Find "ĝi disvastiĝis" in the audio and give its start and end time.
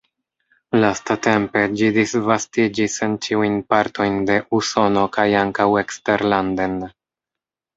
1.81-2.95